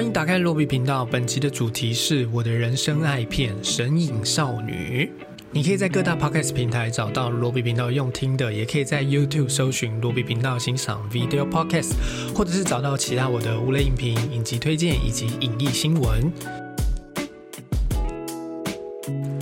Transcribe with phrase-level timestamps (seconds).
[0.00, 1.04] 欢迎打开罗比频道。
[1.04, 5.12] 本期的主题是我的人生爱片《神隐少女》。
[5.50, 11.92] 你可以在各大 podcast 平台找到罗比频道用听的，也可以在 YouTube 搜寻罗比频道欣赏 video podcast，
[12.34, 16.32] 或者是找到其他我的无类影评、影集推荐以及影艺新闻。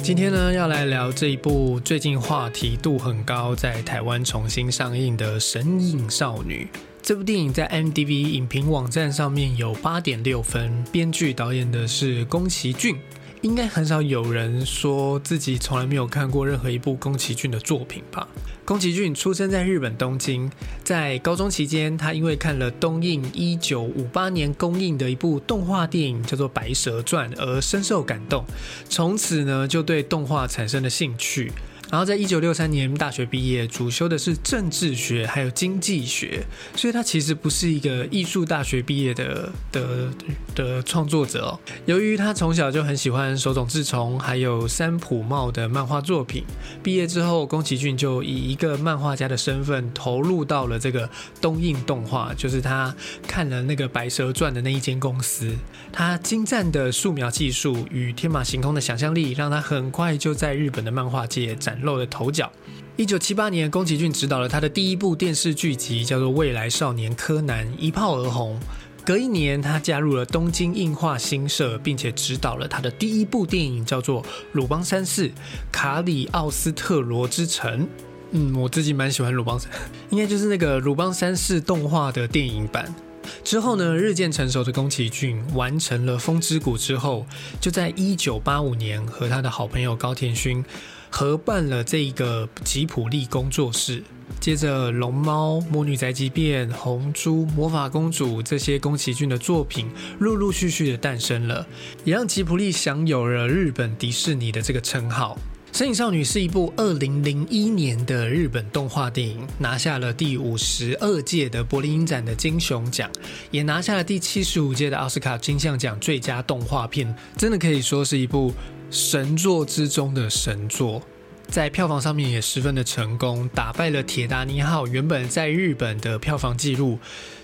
[0.02, 6.66] 今天呢，要来聊这一部最近话题度很高，在台湾重新上映的《神隐少女》。
[7.08, 12.96] 这部电影在 m d b 影评网站上面有八点六分，编剧导演的是宫崎骏。
[13.40, 18.28] 应该很少有人说自己从来没有看过任何一部宫崎骏的作品吧？
[18.66, 20.50] 宫崎骏出生在日本东京，
[20.84, 28.44] 在高中期间，他因为看了东映一九五八年公映的一部动画电影叫做《白蛇传》而深受感动，
[28.86, 31.50] 从此呢就对动画产生了兴趣。
[31.90, 36.44] 然后在一九六三年大学毕业，主修的是政治学还有经济学，
[36.76, 40.08] 所以他其实不是一个艺术大学毕业的的
[40.54, 41.60] 的创作者哦。
[41.86, 46.44] 由于他从小就很喜欢手冢治虫还有三浦茂的漫画作品，
[46.82, 51.08] 毕业之后宫崎骏就以一个漫画家的身份投入到了这个
[51.40, 52.94] 东映动画，就是他
[53.26, 55.56] 看了那个《白蛇传》的那一间公司。
[55.90, 61.77] 他精湛的素描技术与天马行空的想象力，让他很快就在日本的漫画界展。
[61.80, 62.50] 露了头角。
[62.96, 68.58] 一九七八年，宫崎骏执导了他的第一部电视剧集，叫做《未来少年柯南》，一炮而红。
[69.04, 75.32] 隔一年，他加入了东京映画新社，并且执导了他的第一部电影，叫做《鲁邦三世：
[75.72, 77.84] 卡里奥斯特罗之城》。
[78.32, 79.70] 嗯，我自己蛮喜欢鲁邦三，
[80.10, 82.94] 应该就是那个鲁邦三世动画的电影版。
[83.42, 87.24] 之后呢，日渐成熟的宫崎骏完成了《风之谷》之后，
[87.60, 90.62] 就在一九八五年和他的好朋友高田勋。
[91.10, 94.02] 合办了这个吉普力工作室，
[94.40, 101.66] 接着《龙猫》《魔女宅急便》《红猪》《魔法公主》这些宫崎骏的作品陆陆续续的诞生了，
[102.04, 105.36] 也让吉普力享有了日本迪士尼的这个称号。
[105.78, 113.10] 《神影少女》是一部二零零一年的日本动画电影，拿下了第五十二届的柏林影展的金熊奖，
[113.50, 118.52] 也拿下了第七十五届的奥斯卡金像奖最佳动画片，真的可以说是一部。
[118.90, 121.02] 神作之中的神作，
[121.46, 126.98] 在票房上面也十分的成功，打败了《铁达尼号》原本在日本的票房记录，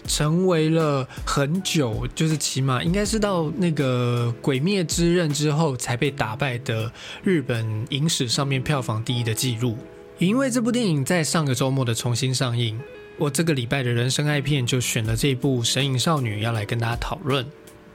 [0.07, 6.91] 成为了很久，就是起码应该是到那个《鬼灭之刃》之后才被打败的
[7.23, 9.77] 日本影史上面票房第一的记录。
[10.19, 12.81] 因为这部电影在上个周末的重新上映，
[13.19, 17.45] 我这个礼拜的人生爱片就选了这部《神隐少女》要来跟大家讨论。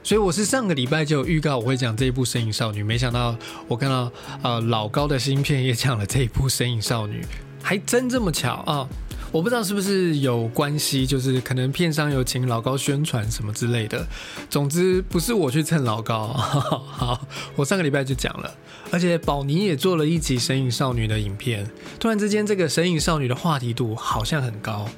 [0.02, 3.36] 所以我是上个礼拜就有预告我会讲这一部《身影少女》，没想到
[3.68, 4.10] 我看到
[4.42, 7.20] 呃老高的新片也讲了这一部《身影少女》，
[7.62, 8.88] 还真这么巧啊！
[9.30, 14.04] 我不知道是不是有关系，就是可能片商有请老高宣传什么之类的。
[14.48, 16.26] 总之不是我去蹭老高。
[16.28, 17.20] 好，
[17.54, 18.52] 我上个礼拜就讲了，
[18.90, 21.64] 而且宝妮也做了一集《神影少女》的影片。
[22.00, 24.88] 突然之间，这个《神影少女》的话题度好像很高，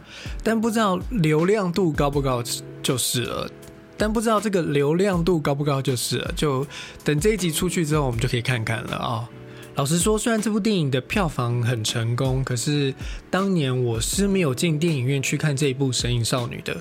[0.42, 2.42] 但不知道流量度高不高
[2.82, 3.50] 就是了。
[4.02, 6.66] 但不知道这个流量度高不高就是了，就
[7.04, 9.30] 等这一集出去之后，我们就可以看看了啊。
[9.76, 12.92] 老实说，虽然这部电影的票房很成功，可是
[13.30, 16.76] 当年我是没有进电影院去看这一部《神隐少女》的，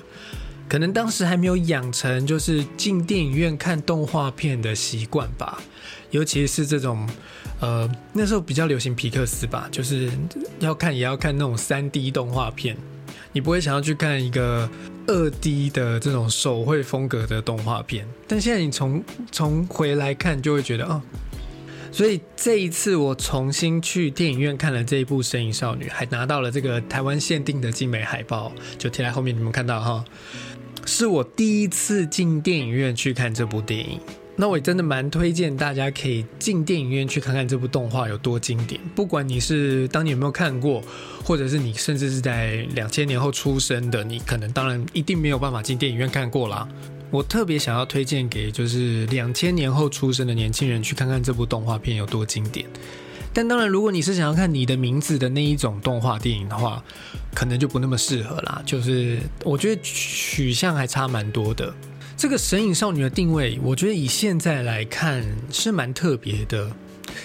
[0.68, 5.62] 可能当时还没有养成就是进电影院看动画片的习惯吧。
[6.10, 7.08] 尤其是这种，
[7.60, 10.10] 呃，那时候比较流行皮克斯吧，就是
[10.58, 12.76] 要看也要看那种三 D 动画片。
[13.34, 14.68] 你不会想要去看一个
[15.06, 21.02] 二 D 的这种手绘风格的动画片，但现在你从从回来看就会觉得哦，
[21.90, 30.04] 所以这一次我重新去电影院看了这一部《身影少女》，还拿到了这个台湾限定的精美海报，就贴在后面，你们看到哈，
[30.86, 34.00] 是我第一次进电影院去看这部电影。
[34.42, 38.80] 那我真的蛮推荐大家可以进电影院去看看这部动画有多经典。
[38.92, 40.82] 不管你是当年有没有看过，
[41.22, 46.68] 或者是你甚至是在两千年后出生的，你可能当然一定没有办法进电影院看过啦。
[47.12, 52.66] 我特别想要推荐给就是两千年后出生的年轻人去看看这部动画片有多经典。
[53.32, 56.82] 但当然，如果你是想要看你的名字的那一种动画电影的话，
[57.32, 58.60] 可能就不那么适合啦。
[58.66, 61.72] 就是我觉得取向还差蛮多的。
[62.22, 66.70] 这个神隐少女的定位，我觉得以现在来看是蛮特别的，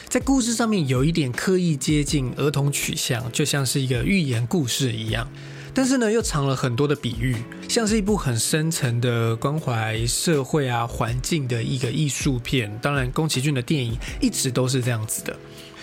[0.10, 5.30] 在故事上面有一点刻意接近儿童取向，就像是一个寓言故事一样，
[5.72, 7.36] 但是呢又藏了很多的比喻，
[7.70, 12.76] 像是一部很深层的关怀社会啊环境的一个艺术片。
[12.82, 15.38] 当然，宫崎骏的电影一直都是这样子的，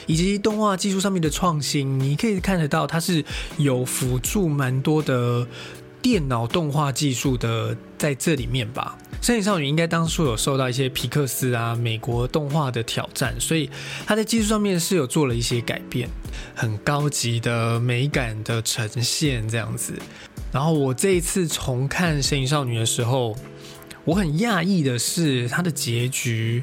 [0.08, 3.24] 以及动画技术上面的创新，你可以看得到它是
[3.58, 5.46] 有辅助蛮多的
[6.02, 8.98] 电脑动画技术的在这里面吧。
[9.24, 13.70] 《神隐少女》应该当初有受到一些皮克斯啊、美国动画的挑战，所以
[14.04, 16.06] 它在技术上面是有做了一些改变，
[16.54, 19.94] 很高级的美感的呈现这样子。
[20.52, 23.34] 然后我这一次重看《神隐少女》的时候，
[24.04, 26.62] 我很讶异的是它的结局。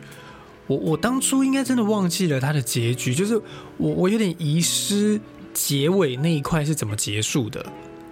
[0.67, 3.35] 我我当初应该真的忘记了它的结局，就是
[3.77, 5.19] 我我有点遗失
[5.51, 7.65] 结尾那一块是怎么结束的。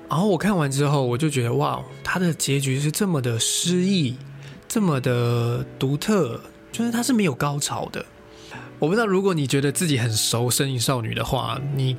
[0.10, 4.16] 然后我看完之后，我就觉得哇，它的结局是这么的诗意。
[4.70, 6.40] 这么的独特，
[6.72, 8.06] 就是它是没有高潮的。
[8.78, 11.98] 我不知道，如果你觉得自己很熟《身影少女》的话，你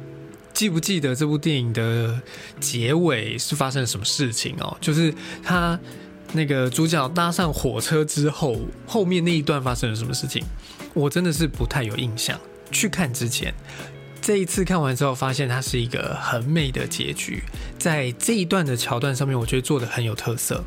[0.54, 2.20] 记不记得这部电影的
[2.60, 4.76] 结尾是发生了什么事情哦？
[4.80, 5.12] 就是
[5.42, 5.78] 他
[6.32, 8.56] 那个主角搭上火车之后，
[8.86, 10.44] 后面那一段发生了什么事情？
[10.94, 12.38] 我真的是不太有印象。
[12.70, 13.52] 去看之前，
[14.22, 17.42] 这一次看完之后，发现它是一个很美的结局。
[17.78, 20.64] 在这一段的桥段上面，我觉得做的很有特色。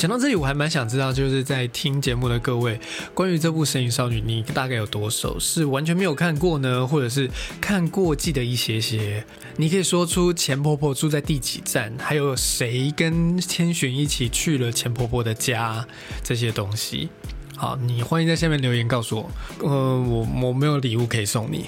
[0.00, 2.80] 讲到这里，我还蛮想知道，就是在听节目的各位，
[3.12, 5.38] 关于这部《神隐少女》，你大概有多熟？
[5.38, 7.28] 是完全没有看过呢，或者是
[7.60, 9.22] 看过记得一些些？
[9.56, 15.86] 你可以说出钱婆婆住在第几站，还有谁跟千寻一起去了钱婆婆的家
[16.24, 17.10] 这些东西。
[17.54, 19.30] 好，你欢迎在下面留言告诉我。
[19.58, 21.66] 呃，我我没有礼物可以送你。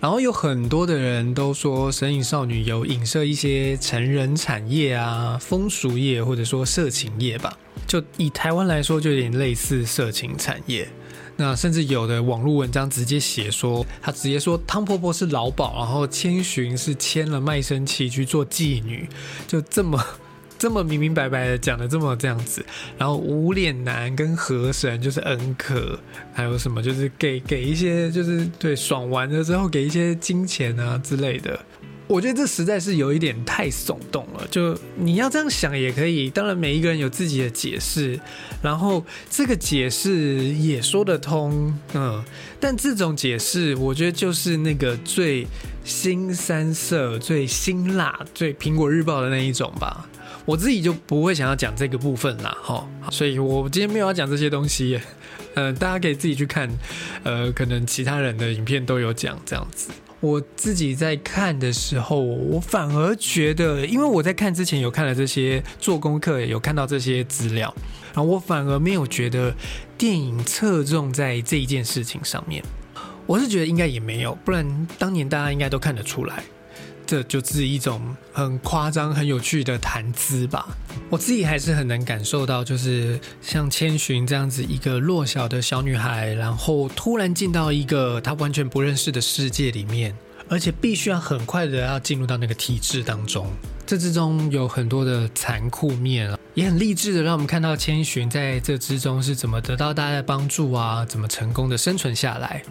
[0.00, 7.54] 然后有很多的人都说《神隐少女》有影射一些成人产业啊、风俗业或者说色情业吧。
[7.86, 10.88] 就以台湾来说，就有点类似色情产业。
[11.36, 19.06] 那甚至有的网络文章直接写说，他直接说汤婆婆是老鸨，然后千寻是签了卖身契去做妓女，
[19.46, 20.02] 就这么。
[20.60, 22.62] 这么明明白白的讲的这么这样子，
[22.98, 25.98] 然后无脸男跟河神就是恩可，
[26.34, 31.58] 还有什么就是给给一些就是对爽完了之后给一些金钱啊之类的，
[32.06, 34.46] 我觉得这实在是有一点太耸动了。
[34.50, 38.20] 就你要这样想也可以，当然每一个人有自己的解释，
[38.60, 42.22] 然后这个解释也说得通，嗯，
[42.60, 45.46] 但这种解释我觉得就是那个最
[45.84, 50.06] 新三色、最辛辣、最苹果日报的那一种吧。
[50.50, 55.00] 我自己就不会想要讲这个部分啦，哈，所以我今天没有要讲这些东西，
[55.54, 56.68] 呃，大家可以自己去看，
[57.22, 59.90] 呃，可能其他人的影片都有讲这样子。
[60.18, 67.72] 我自己在看的时候，我反而觉得，因为我在看之前有看了这些做功课，有看到这些资料，
[68.12, 69.54] 然后我反而没有觉得
[69.96, 72.60] 电影侧重在这一件事情上面。
[73.24, 76.42] 我是觉得应该也没有，不然当年大家应该都看得出来。
[77.10, 80.64] 这就是一种很夸张、很有趣的谈资吧。
[81.08, 90.14] 我自己还是很能感受到，就是像千寻这样子一个弱小的小女孩，然后突然进到一个她完全不认识的世界里面，
[90.48, 93.50] 而且必须要很快的要进入到那个体制当中。
[93.84, 102.62] 这之中有很多的残酷面啊，也很励志的让我们看到千寻在这之中是怎么得到大家的帮助啊，怎么成功的生存下来。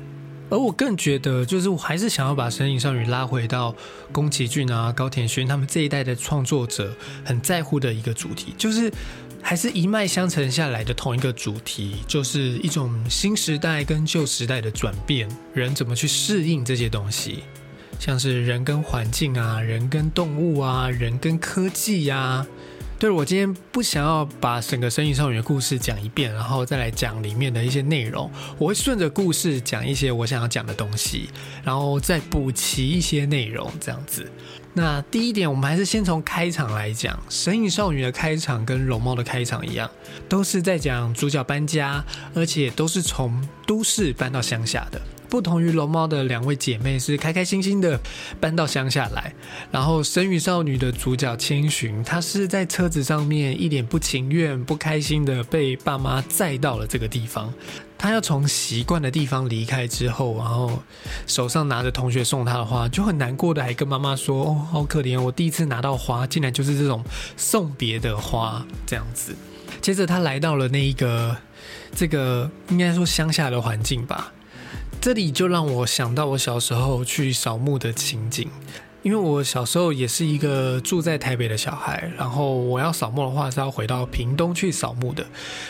[0.50, 3.76] 而我更觉得，就是我还是想要把《神隐少女》拉回到
[4.12, 8.92] 宫崎骏啊、高田勋他们这一代的创作者很在乎的一个主题，就是
[9.42, 17.44] 还是一脉相承下来的同一个主题，就是一种新时代跟旧时代的转变，人怎么去适应这些东西，
[18.00, 22.46] 像是人跟环境啊、人跟动物啊、人跟科技呀。
[23.00, 28.30] 对，我今天不想要把整个《神隐少女》的故事讲一遍，然后再来讲里面的一些内容。
[28.58, 31.30] 我会顺着故事讲一些我想要讲的东西，
[31.64, 34.30] 然后再补齐一些内容，这样子。
[34.74, 39.90] 那第一点，我们还是先从开场来讲，《神隐少女》的开场跟《龙猫》的开场一样，
[40.28, 42.04] 都是在讲主角搬家，
[42.36, 45.02] 而且都是从都市搬到乡下的。
[45.30, 48.00] 不同于龙猫的两位姐妹是开开心心的
[48.40, 49.34] 搬到乡下来，
[49.72, 57.54] 然后神与少女的主角千寻，她是在车子上面一脸不情愿、不开心的被爸妈载到了这个地方。
[57.98, 60.82] 她要从习惯的地方离开之后，然后
[61.28, 67.04] 手上拿着同学送她的花，就很难过的还跟妈妈说：“哦，好可怜，我第一次拿到花，竟然就是这种
[67.36, 69.36] 送别的花这样子。”
[69.82, 71.36] 接着她来到了那一个
[71.94, 74.32] 这个应该说乡下的环境吧。
[75.02, 78.50] 这里就让我想到我小时候去扫墓的情景，
[79.02, 85.26] 因为我小时候也是一个住在台北的小孩，然后我要扫墓的话是要回到屏东去扫墓的，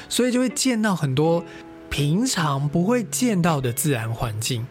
[0.09, 1.43] 所以就会见到很多
[1.91, 4.65] 平常不会见到的自然环境。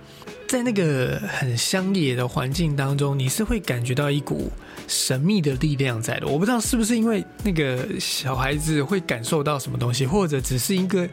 [0.48, 4.50] 在那个很乡野的环境当中，你是会感觉到一股
[4.86, 6.26] 神秘的力量在的。
[6.26, 11.06] 我不知道是不是因为那个小孩子会感受到什么东西，或者只是一个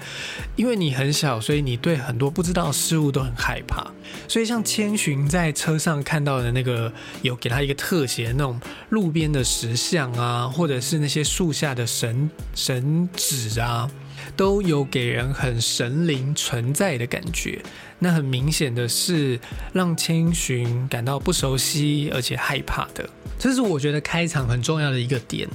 [0.55, 3.85] 因为你很小，所以你对很多不知道的事物都很害怕。
[4.25, 13.91] 所以像千寻在车上看到的那个有给他一个特写那种路边的石像啊，或者是那些树下的神神纸啊。
[14.35, 17.61] 都有给人很神灵存在的感觉。
[17.97, 19.39] 那很明显的是
[19.73, 23.09] 让千寻感到不熟悉而且害怕的，
[23.39, 25.47] 这是我觉得开场很重要的一个点，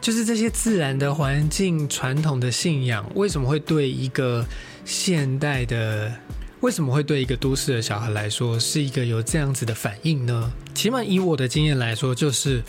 [0.00, 4.46] 就是这些自然的环境、传统的信仰，为什么会对一个
[4.84, 6.12] 现代的，
[6.60, 10.52] 为什么会对一个都市的小孩来说是一个有这样子的反应呢？
[10.74, 12.62] 起码以我的经验来说，就是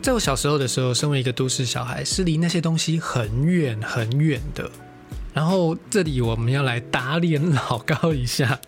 [0.00, 4.70] 在我小时候的时候，身为一个都市小孩，是离那些东西很远很远的。
[5.34, 8.58] 然后这里我们要来打脸老高一下。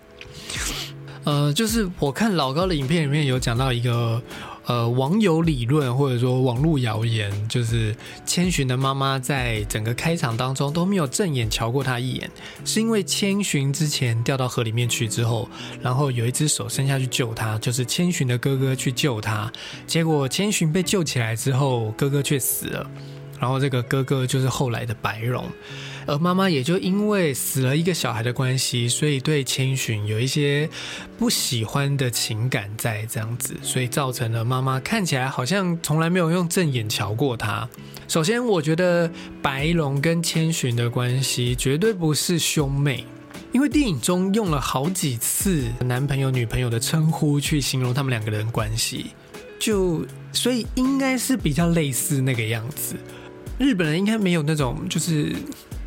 [1.25, 4.21] 呃，就是我看老高的影片里面有讲到一个
[4.67, 7.95] 呃网友理论或者说网络谣言，就是
[8.27, 12.29] 千寻的妈妈在整个开场当中都没有正眼瞧过他一眼，
[12.65, 15.49] 是因为千寻之前掉到河里面去之后，
[15.81, 19.49] 然后有一只手伸下去救他，就是千寻的哥哥去救他，
[19.87, 22.91] 结果千寻被救起来之后，哥哥却死了，
[23.39, 25.47] 然后这个哥哥就是后来的白龙。
[26.07, 30.69] 而妈妈也就因为死了一个小孩的关系，所以对千寻有一些
[31.19, 37.69] 不喜欢的情感在这样子，所以造成了妈妈看起来好像从来没有用正眼瞧过他。
[38.09, 43.07] 首先，我觉得白龙跟千寻的关系绝对不是兄妹，
[43.53, 49.13] 因为电影中用了好几次男朋友女朋友的称呼去形容他们两个人关系，
[49.59, 52.97] 就所以应该是比较类似那个样子。
[53.59, 55.35] 日本人应该没有那种就是。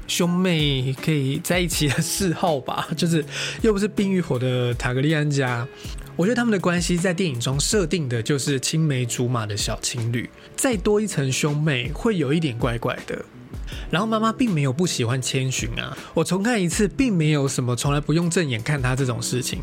[0.07, 3.23] 兄妹可以在一起的嗜好吧， 就是
[3.61, 5.67] 又不是冰与火的塔格利安家。
[6.15, 13.25] 我觉得他们的关系在电影中设定的就是青梅竹马的小情侣，再多一层兄妹会有一点怪怪的。
[13.89, 19.59] 然后妈妈并没有不喜欢千寻啊，我重看一次，并没有什么从来不用正眼看他这种事情。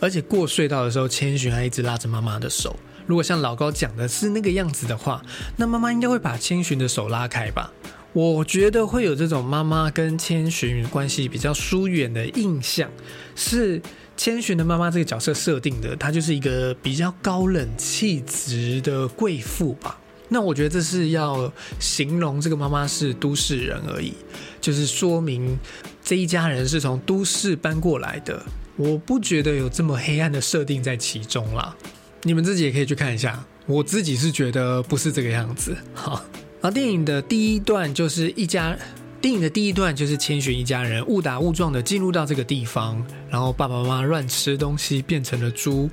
[0.00, 2.74] 而且过隧道的时候，千寻还一直拉着妈妈的手。
[3.06, 5.22] 如果像老高讲的是那个样子的话，
[5.56, 7.70] 那妈妈应该会把千寻的手拉开吧。
[8.12, 12.90] 我觉得会有这种妈妈跟千寻关系比较疏远的印象，
[13.34, 13.80] 是
[14.18, 19.98] 千寻的妈妈这个角色设定的，她就是一个比较高冷气质的贵妇吧。
[20.28, 24.12] 那我觉得这是要形容这个妈妈是都市人而已，
[24.60, 25.58] 就是说明
[26.04, 28.42] 这一家人是从都市搬过来的。
[28.76, 31.74] 我不觉得有这么黑暗的设定在其中啦，
[32.22, 33.44] 你们自己也可以去看一下。
[33.64, 36.22] 我自己是觉得不是这个样子，好。
[36.62, 38.78] 而电影的第一段就是一家，
[39.20, 45.90] 电影的第一段就是千寻一家人误打误撞的进入到这个地方，然后爸爸妈妈乱吃东西变成了猪。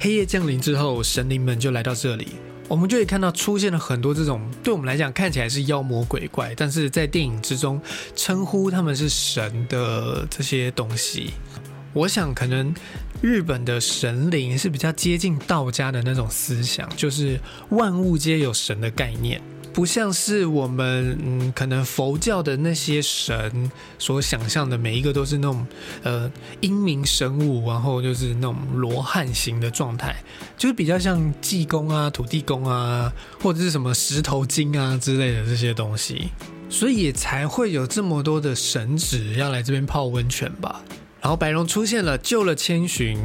[0.00, 2.26] 黑夜降临之后，神灵们就来到这里，
[2.66, 7.80] 我们就可以看到出现了很多这种对我们来讲看起来是妖魔鬼怪，但是在电影之中
[8.16, 11.30] 称呼他们是神的这些东西。
[11.92, 12.74] 我想可能
[13.22, 17.38] 日本的神灵是比较接近道家的那种思想，就是
[17.70, 19.40] 万物皆有神的概念。
[19.78, 25.64] 不像是我们嗯，可能佛教的那些神所想象的，每一个都是那种
[26.02, 26.28] 呃
[26.60, 30.16] 英明神武，然后就是那种罗汉型的状态，
[30.56, 36.30] 就是比较像济公啊、土地公啊，或者是什么石头精啊之类的这些东西，
[36.68, 40.82] 所以也才会有这么多的神子要来这边泡温泉吧。
[41.20, 43.16] 然后白龙出现了，救了千寻。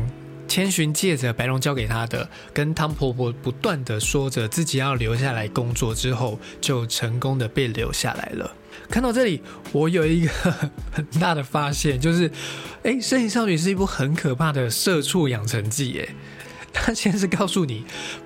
[0.53, 8.55] 千寻借着白龙交给他的，跟汤婆婆不断的说着自己要留下来工作之后，就成功的被留下来了。
[8.87, 9.41] 看到这里，
[9.71, 10.29] 我有一个
[10.91, 12.29] 很大的发现，就是，
[12.83, 16.13] 哎，《身影少女》是一部很可怕的社畜养成记，哎，
[16.71, 17.83] 他先是告诉你，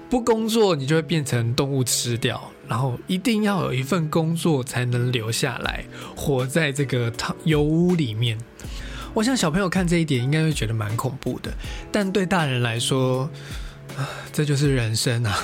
[0.10, 8.38] 不工作你就会变成动物吃掉，然后一定要有一份工作才能留下来，活在这个汤油屋里面。
[9.18, 11.52] 我想小朋友看这一点应该会觉得蛮恐怖的，
[11.92, 13.28] 但对大人来说，
[14.32, 15.36] 这就是人生啊。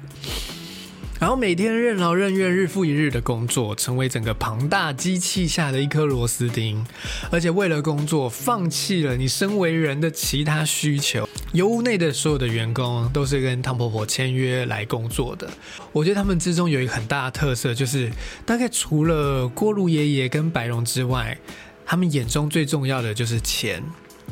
[1.18, 6.86] 然后每天任劳任怨、日复一日的工作，成为整个庞大机器下的一颗螺丝钉，
[7.30, 11.26] 而且为了工作放弃了你身为人的其他需求。
[11.54, 15.48] 油屋内的所有的员工都是跟汤婆婆签约来工作的。
[15.92, 18.10] 我觉得他们之中有一个很大的特色，就是
[18.44, 21.38] 大概除了锅炉爷爷跟白龙之外。
[21.86, 23.82] 他们眼中最重要的就是钱，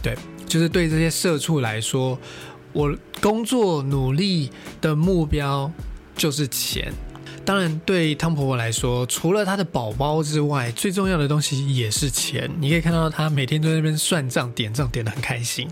[0.03, 0.15] 对，
[0.47, 2.19] 就是对这些社畜来说，
[2.73, 5.71] 我工作努力的目标
[6.17, 6.93] 就是钱。
[7.45, 12.51] 当然，对汤婆婆来说，除了她的宝宝之外，最重要的东西也是钱。
[12.59, 15.69] 你可以看到她每天都在那边算账、点账，点的很开心。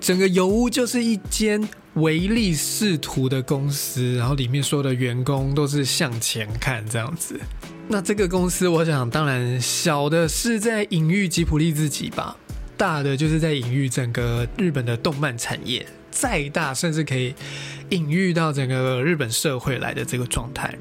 [0.00, 1.62] 整个油屋就是一间
[1.94, 7.38] 唯利是图的公司，然后里面所有的员工都是向前看这样子。
[7.92, 12.36] 那这个公司，我想当然小的是在隐喻吉普力自己吧，
[12.76, 17.34] 大的就是在隐喻整个日本的动漫产业，再大甚至可以
[17.88, 20.72] 隐喻到整个日本社会来的这个状态。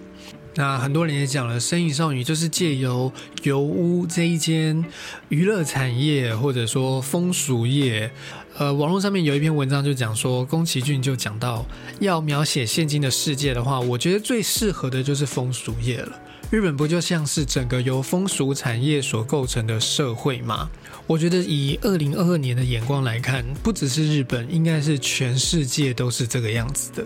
[0.54, 3.12] 那很多人也讲了，《身影少女》就是借由
[3.42, 4.86] 油屋这一间
[5.30, 8.12] 娱乐产业，或者说风俗业。
[8.60, 11.66] 呃，网络上面有一篇文章就讲说，宫崎骏就讲到，
[12.00, 16.20] 要描写现今的世界的话，我觉得最适合的就是风俗业了。
[16.52, 20.68] 日本不就像是整个由风俗产业所构成的社会吗？
[21.06, 27.06] 我觉得以二零二二年的眼光来看，不只是日本，应该是全世界都是这个样子的。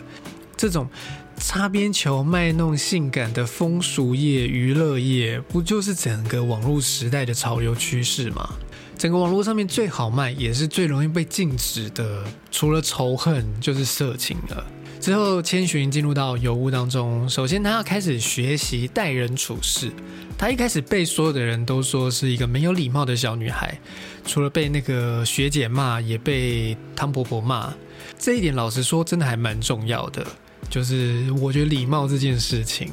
[0.55, 0.88] 这种
[1.35, 8.50] 擦边球卖弄性感的风俗业、娱乐业，不就是整个网络时代的潮流趋势吗？
[8.97, 14.65] 整个网络上面最好卖，也是最容易被禁止的，除了仇恨就是色情了。
[15.03, 19.91] 之后，千寻进入到油屋当中，首先他要开始学习待人处事。
[20.38, 23.77] 他一开始被所有的人都说是一个没有礼貌的小女孩，
[24.25, 27.74] 除了被那个学姐骂，也被汤婆婆骂。
[28.17, 30.25] 这一点老实说，真的还蛮重要的。
[30.69, 32.89] 就是我觉得礼貌这件事情，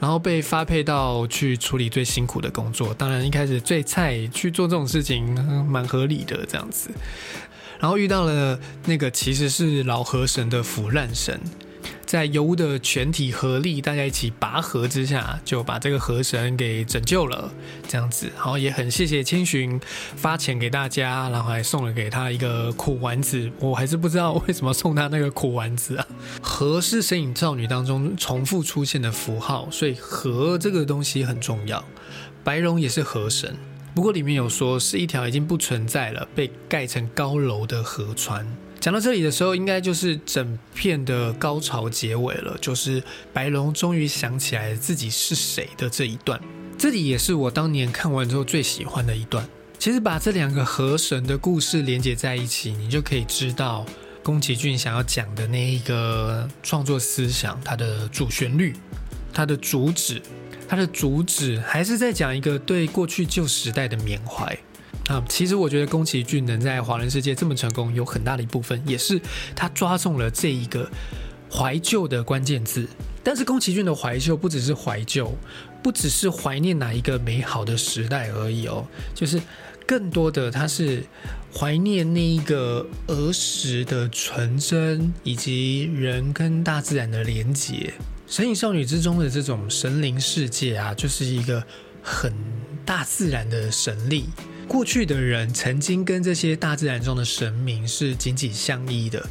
[0.00, 2.92] 然后被发配到去处理最辛苦的工作。
[2.92, 5.32] 当然一开始最菜去做这种事情，
[5.70, 6.90] 蛮合理的这样子。
[7.82, 11.40] 然后遇到了那个其实是老河神的腐烂神。
[12.06, 17.50] 在油的全体合力，大家一起拔河之下，就把这个河神给拯救了。
[17.88, 19.80] 这样子，然后也很谢谢千寻
[20.14, 23.50] 发钱给大家，然后还送了给他一个苦丸子。
[23.58, 26.06] 我还是不知道为什么送他那个苦丸子啊。
[26.40, 31.82] 河是神隐少女当中重复出现的符号，所以河这个东西很重要。
[32.44, 33.56] 白龙也是河神，
[33.94, 38.46] 不过里面有说是一条已经不存在了、被盖成高楼的河川。
[38.80, 46.40] 讲到这里的时候，应该就是整片的高潮结尾了，就是白龙终于想起来自己是谁的这一段。
[46.76, 49.46] 这里也是我当年看完之后最喜欢的一段。
[49.78, 53.84] 其实把这两个河神的故事连接在一起，你就可以知道
[54.22, 58.74] 宫崎骏想要讲的那一个创作思想，它的主旋律，
[59.32, 60.22] 它的主旨，
[60.68, 64.56] 它的主旨还是在讲一个对过去旧时代的缅怀。
[65.08, 69.20] 啊，其实我觉得宫崎骏能在华人世界这么成功，有很大的一部分也是
[69.54, 70.88] 他抓中了这一个
[71.50, 72.88] 怀旧的关键字。
[73.24, 75.36] 但是宫崎骏的怀旧不只是怀旧，
[75.82, 79.42] 不只是怀念哪一个美好的时代而已哦，就是
[79.86, 81.04] 更多的他是
[81.52, 87.92] 怀念那一个儿时的纯真，以及人跟大自然的连结。
[88.32, 91.62] 神隐少女之中的这种神灵世界啊，就是一个
[92.02, 92.32] 很
[92.82, 94.24] 大自然的神力。
[94.66, 99.22] 过去的人曾经跟这些大自然中的神明是紧紧相依的。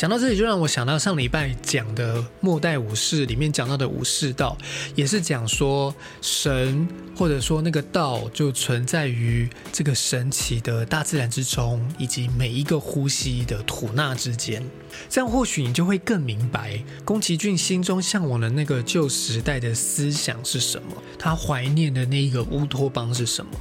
[0.00, 4.56] 讲到这里，就让我想到上礼拜讲的《末代武士》里面讲到的武士道，
[4.94, 14.64] 也是讲说神或者说那个道就存在于这个神奇的大自然之中，以及每一个呼吸的吐纳之间。
[15.10, 23.52] 这样或许你就会更明白宫崎骏心中向往的那个旧时代的思想是什么，他怀念的那一个乌托邦是什么。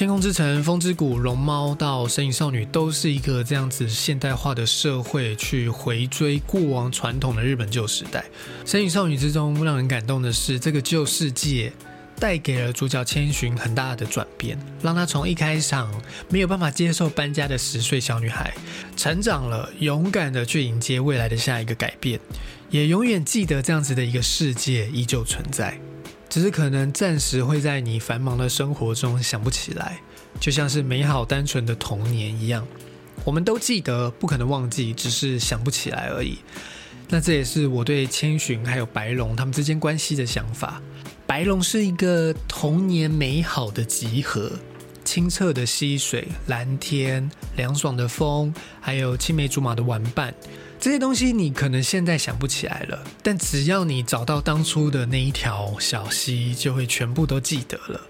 [0.00, 8.24] 天空之城、风之谷、龙猫到神影少女，都是一个这样子现代化的社会，去回追过往传统的日本旧时代。
[8.64, 11.70] 神影少女之中，让人感动的是，这个旧世界
[12.18, 15.92] 带给了主角千寻很大的转变，让她从一开场
[16.30, 18.54] 没有办法接受搬家的十岁小女孩，
[18.96, 22.18] 成长了，勇敢的去迎接未来的下一个改变，
[22.70, 25.78] 也永远记得这样子的一个世界依旧存在。
[26.30, 30.00] 只是可能暂时会在你繁忙的生活中想不起来，
[30.38, 32.64] 就像是美好单纯的童年一样，
[33.24, 36.38] 我们都记得，不可能忘记，只是想不起来而已。
[37.08, 40.80] 那这也是我对千寻还有白龙他们之间关系的想法。
[41.26, 44.52] 白龙是一个童年美好的集合，
[45.04, 50.32] 清澈的溪水、蓝天、凉爽的风，还有青梅竹马的玩伴。
[50.80, 58.00] 这些东西你可能现在想不起来了，但只要你找到当初的那一条小溪，就会全部都记得了。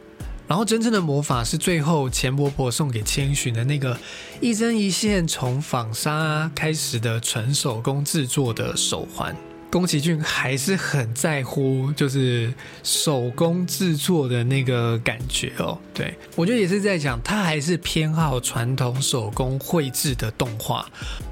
[0.47, 3.99] 然后真正的魔法是最后钱伯伯送给千寻的那个
[4.41, 9.35] 一针一线从纺纱开始的纯手工制作的手环。
[9.71, 12.53] 宫崎骏还是很在乎，就是
[12.83, 15.79] 手工制作的那个感觉哦。
[15.95, 20.85] 对我觉得也是在讲，他还是偏好传统手工绘制的动画，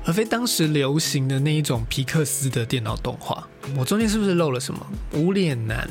[0.04, 3.46] 而非当时流行的那一种皮克斯的电脑动画。
[3.76, 4.86] 我中间是不是漏了什么？
[5.12, 5.88] 无脸男，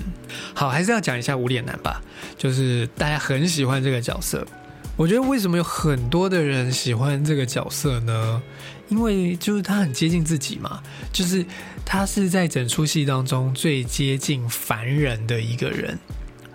[0.54, 2.02] 好，还是要讲一下无脸男吧。
[2.38, 4.48] 就是大家很喜欢这个角色，
[4.96, 8.42] 我觉得为什么有很多的人喜欢这个角色呢？
[8.90, 10.82] 因为就是他很接近自己嘛，
[11.12, 11.46] 就是
[11.90, 15.98] 他是在整出戏当中最接近凡人的一个人，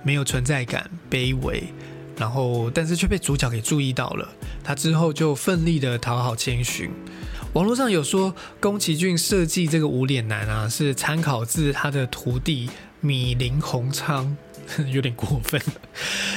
[0.03, 1.65] 没有存在感，卑微，
[2.19, 4.29] 然后但是却被主角给注意到了，
[4.63, 6.91] 他之后就奋力的讨好千寻。
[7.55, 12.69] 网络上有说宫崎骏设计这个无脸男啊，是参考自他的徒弟
[13.01, 14.37] 米林宏昌，
[14.93, 15.61] 有点过分，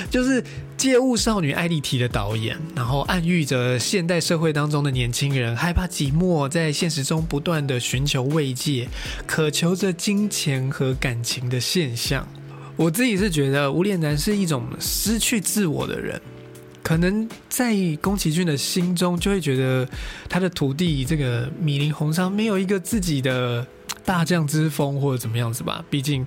[0.10, 0.44] 就是
[0.78, 8.88] 借物少女艾丽缇的导演，然后暗喻着现代社会当中的年轻人害怕寂寞，在现实中不断的寻求慰藉，
[9.26, 12.28] 渴求着金钱和感情的现象。
[12.76, 16.22] 我自己是觉得无脸男是一种失去自我的人。
[16.84, 19.90] 可能在宫崎骏的心中，就会觉得
[20.30, 23.66] 他的徒弟这个米林红商没有一个自己的
[24.04, 25.84] 大将之风，或者怎么样子吧。
[25.90, 26.24] 毕竟，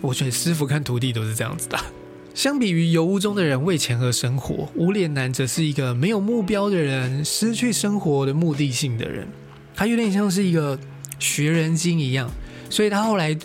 [0.00, 1.78] 我觉得师傅看徒弟都是这样子的。
[2.34, 9.26] 相比于油屋中的人为钱而生活，无脸男则是一个没有目标的人，失去生活的目的性的人。
[9.74, 10.78] 他有点像是一个
[11.18, 12.30] 学人精一样，
[12.70, 13.36] 所以他后来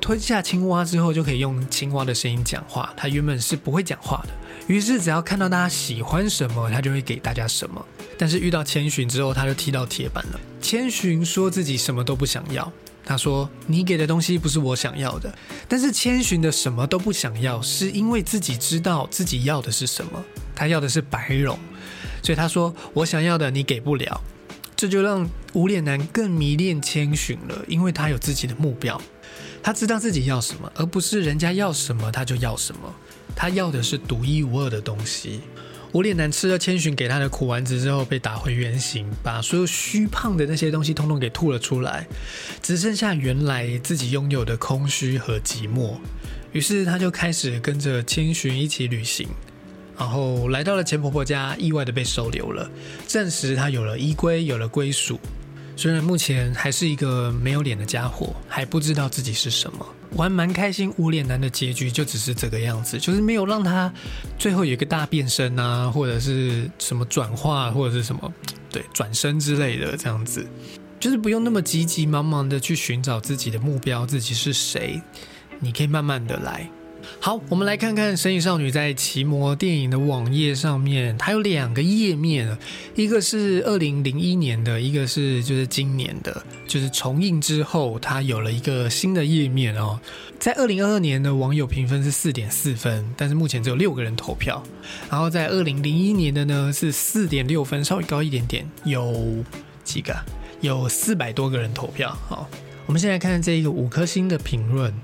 [0.00, 2.92] 吞下青蛙之后，就可以用青蛙的声音讲话。
[2.96, 4.30] 他原本是不会讲话的。
[4.66, 7.84] 于是，只要看到大家喜欢什么，他就会给大家什么。
[8.18, 10.40] 但是遇到千寻之后，他就踢到铁板了。
[10.60, 12.72] 千寻说自己什么都不想要，
[13.04, 15.32] 他说：“你给的东西不是我想要的。”
[15.68, 20.24] 但是千寻的什么都不想要，是因为自己知道自己要的是什么。
[20.54, 21.58] 他要的是白龙，
[22.22, 24.20] 所以他说：“我想要的你给不了。”
[24.76, 29.00] 这就让无脸男更迷恋千寻了，因为他有自己的目标，
[29.62, 32.92] 他知道自己要什么，而不是人家要什么他就要什么。
[33.36, 35.40] 他要的是独一无二的东西。
[35.94, 42.04] 无脸男吃了千寻给他的苦丸子之后，被打回原形，把所有虚胖的那些东西通通给吐了出来，
[42.60, 45.94] 只剩下原来自己拥有的空虚和寂寞。
[46.50, 49.28] 于是他就开始跟着千寻一起旅行，
[49.96, 52.68] 然后来到了钱婆婆家，意外的被收留了，
[53.06, 55.20] 证实他有了依归，有了归属。
[55.76, 59.86] 虽然目前还是一个没有脸的家伙，还不知道自己是什么。
[60.16, 63.92] 我还蛮开心，无脸男的结局就只是这个样子，就是没有让他
[64.38, 68.32] 最后有一个大变身啊，或者是什么转化，或者是什么
[68.70, 70.46] 对转身之类的这样子，
[71.00, 75.02] 就是不用那么急急忙忙的去寻找自己的目标，自己是谁，
[75.58, 76.70] 你可以慢慢的来。
[77.20, 82.56] 好，我们来看看《神隐少女》在奇魔电影的网页上面，它有两个页面，
[82.94, 89.98] 一个是二零零一年的，一个是就是今年的，就是重映之后，它有了一个新的页面哦。
[90.38, 94.62] 在二零二二年的网友评分是四点四分，但是目前只有六个人投票。
[95.10, 99.42] 然后在二零零一年的呢是四点六分，稍微高一点点，有
[99.82, 100.14] 几个？
[100.60, 102.16] 有四百多个人投票。
[102.28, 102.48] 好，
[102.86, 104.92] 我们先来看这一个五颗星的评论。《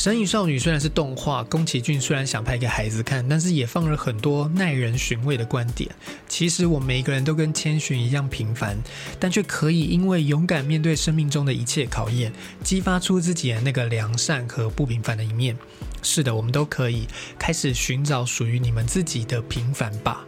[0.00, 5.90] 神隐少女》虽然是动画，宫崎骏虽然想拍给孩子看，但是也放了很多耐人寻味的观点。
[6.28, 8.76] 其实我们每一个人都跟千寻一样平凡，
[9.18, 15.56] 但却可以因为勇敢面对生命中的一切考验，激发出自己的那个良善和不平凡的一面。
[16.02, 20.24] 是的，我们都可以开始寻找属于你们自己的平凡吧。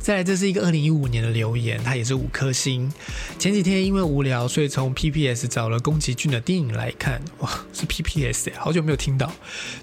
[0.00, 2.90] 再来，这是一个二零一五年的留言，它也是五颗星。
[3.38, 7.20] 前几天因为无聊，所以从 PPS 找了宫崎骏的电影来看。
[7.38, 9.30] 哇，是 PPS 好久没有听到，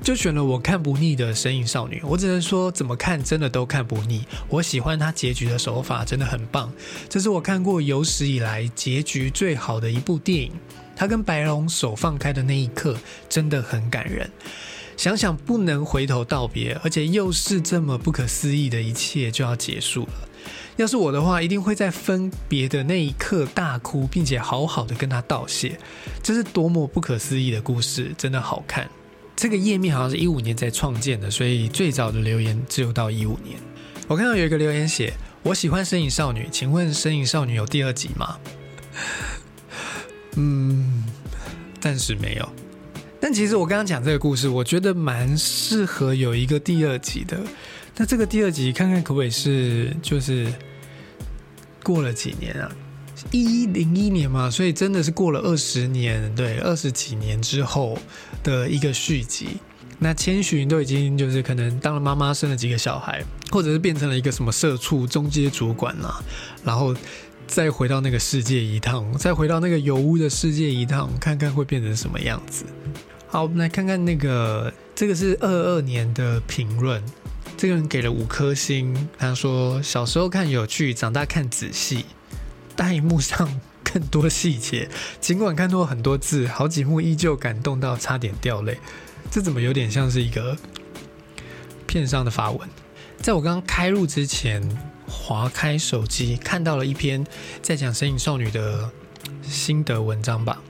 [0.02, 2.00] 就选了我看不腻的《神隐少女》。
[2.04, 4.26] 我只能说，怎么看真的都看不腻。
[4.50, 6.74] 我喜欢它结局的手法，真的很棒。
[7.08, 10.52] 这是我看过有史以来结局最好的一部电影。
[10.96, 12.98] 他跟白龙手放开的那一刻，
[13.30, 14.28] 真的很感人。
[14.98, 20.28] 想想不能回头道别，而且又是这么不可思议的一切就要结束了。
[20.76, 25.80] 要是我的话，一定会在分别的那一刻大哭，并且好好的跟他道谢。
[26.22, 28.90] 这是多么不可思议的故事，真的好看。
[29.36, 33.58] 这个页面好像是一五年才创建的，所以最早的留言只有到一五年。
[34.08, 38.38] 我看到有一个留言写：“我喜欢《身影少女》，请问《身影少女》有第二集吗？”
[40.38, 41.04] 嗯，
[41.80, 42.50] 暂时没有。
[43.28, 47.38] 但其实我刚刚讲这个故事，我觉得蛮适合有一个第二集的。
[47.98, 50.48] 那这个第二集看看可不可以是就是
[51.84, 52.72] 过了几年啊？
[53.32, 58.00] 一零一年嘛，所以真的是过了二十年，对，二十几年之后
[58.44, 59.58] 的一个续集。
[60.00, 66.24] 那千寻都已经就是可能当了妈妈，生了几个小孩，或者是变成了一个什么社畜中阶主管啦，
[66.64, 66.96] 然后
[67.46, 72.64] 再回到那个世界一趟，再回到那个油污的世界一趟，看看会变成什么样子。
[73.30, 77.04] 好，我们来看看那个，这个是二二年的评论，
[77.58, 79.10] 这个人给了五颗星。
[79.18, 82.06] 他说：“小时候看有趣，长大看仔细，
[82.74, 84.88] 大荧幕上 更多细节。
[85.20, 88.80] 尽管看多很多字，好几幕依旧感动到差点掉泪。
[89.30, 90.56] 这怎么有点像是一个
[91.86, 92.70] 片上的发文？
[93.18, 94.64] 在我刚刚开录之前，
[95.06, 97.28] 划开手机看到了一篇
[97.62, 98.90] 在讲《神隐少女》的
[99.44, 100.62] 心得文章吧。”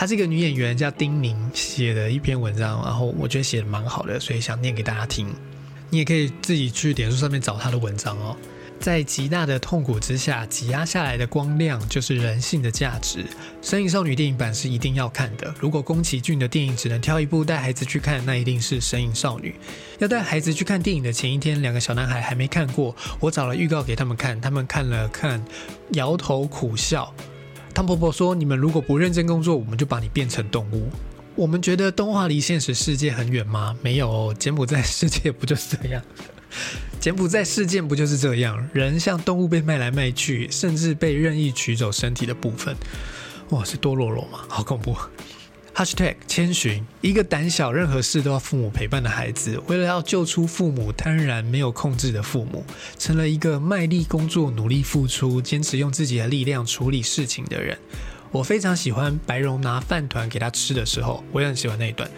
[0.00, 5.28] 她是一个女演员，叫丁宁写的一篇文章，然后我觉得写的蛮好的，所以想念给大家听。
[5.90, 8.34] 你也可以自己去点书上面找她的文章哦。
[8.80, 13.18] 在极大的痛苦之下挤压下来的光亮，就是人性的价值。
[13.60, 15.54] 《神隐少女》电影版是一定要看的。
[15.60, 19.50] 如果宫崎骏的电影只能挑一部带孩子去看，那一定是《神隐少女》。
[19.98, 25.44] 要带孩子去看电影的前一天，两个小男孩还没看过，我找了预告给他们看，他们看了看，
[25.90, 27.14] 摇头苦笑。
[27.72, 30.90] 汤婆婆说：“你们如果不认真工作，我们就把你变成动物。”
[31.36, 33.74] 我们觉得动画离现实世界很远吗？
[33.80, 36.02] 没有，柬埔寨世界不就是这样？
[37.00, 38.68] 柬埔寨事件不就是这样？
[38.72, 42.76] 人像动物被卖来卖去，甚至被任意取走身体的部分。
[43.50, 44.40] 哇，是多罗罗吗？
[44.48, 44.94] 好恐怖
[45.80, 52.62] ！#hashtag 千寻，一个胆小、任何事都要父母陪伴的孩子，为了要救出父母，贪然没有控制的父母，
[52.98, 57.78] 成了一个卖力工作、努力付出、坚持用自己的力量处理事情的人。
[58.30, 62.10] 我非常喜欢白荣拿饭团给他吃的时候，我也很喜欢那一段。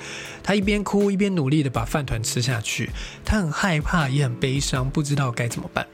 [0.42, 2.90] 他一边哭一边努力的把饭团吃下去，
[3.24, 5.86] 他很害怕也很悲伤，不知道该怎么办。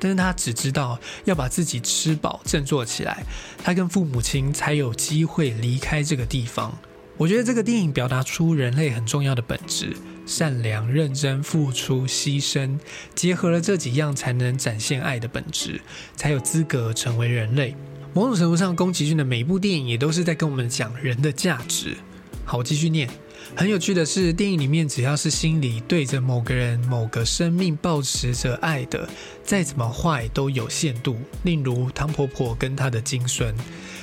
[0.00, 3.22] 但是他只知道要把自己吃饱，振作起来，
[3.62, 6.78] 他跟父母亲才有机会离开这个地方。
[7.20, 12.78] 我觉得这个电影表达出人类很重要的本质：善良、认真、付出、牺牲，
[13.14, 15.82] 结合了这几样，才能展现爱的本质，
[16.16, 17.76] 才有资格成为人类。
[18.14, 21.94] 某种程度上，宫崎骏的每一部电影也都是在跟我们讲人的价值。
[22.46, 23.06] 好，我继续念。
[23.54, 29.06] 很有趣的是，电影里面只要是心里对着某个人、某个生命保持着爱的，
[29.44, 31.18] 再怎么坏都有限度。
[31.42, 33.54] 例如汤婆婆跟她的金孙。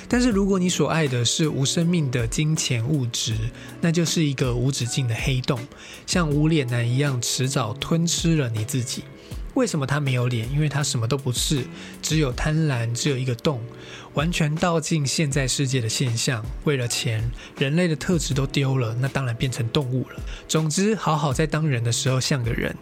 [0.08, 3.34] 但是如果你所爱的是无生命的金钱物质，
[3.80, 5.60] 那就是一个无止境的黑洞，
[6.06, 9.04] 像无脸男一样，迟早吞吃了你自己。
[9.54, 10.50] 为什么他没有脸？
[10.52, 11.64] 因为他什么都不是，
[12.00, 13.60] 只有贪婪，只有一个洞，
[14.14, 16.44] 完全道尽现在世界的现象。
[16.64, 20.20] 为了钱，人类的特质都丢了，那当然变成动物了。
[20.46, 22.74] 总之，好好在当人的时候像个人。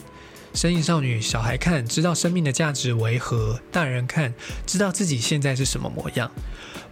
[0.53, 4.33] 神隐少女，小孩看知道生命的价值为何，大人看
[4.67, 6.31] 知道自己现在是什么模样。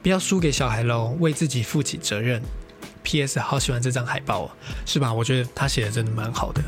[0.05, 2.43] 不要输给小孩喽，为自己负起责任。
[3.03, 3.41] P.S.
[3.41, 5.11] 好喜欢这张海报，是吧？
[5.11, 6.63] 我觉得他写的真的蛮好的。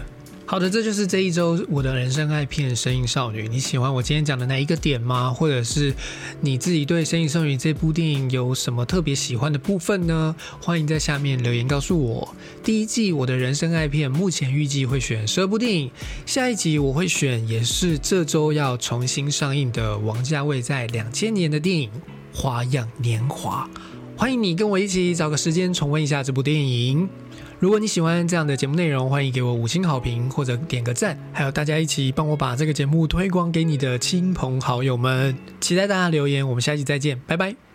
[0.46, 3.46] 好的，这就是这一周我的人生爱片《神隐少女》。
[3.50, 5.30] 你喜欢我今天讲的哪一个点吗？
[5.30, 5.92] 或者是
[6.40, 10.34] 你自己对《神隐少女》这部电影有什么特别喜欢的部分呢？
[10.62, 12.34] 欢迎在下面留言告诉我。
[12.64, 15.90] 第一季我的人生爱片目前预计会选十二部电影，
[16.24, 21.90] 下一集我会选也是这周要重新上映的王家卫在两千年的电影
[22.36, 23.66] 《花样年华》。
[24.18, 27.08] 欢迎你跟我一起找个时间重温一下这部电影。
[27.58, 35.36] 如果你喜欢这样的节目内容，欢迎给我五星好评或者点个赞，还有大家一起帮我把这个节目推广给你的亲朋好友们。
[35.60, 37.65] 期待大家留言，我们下期再见，拜拜。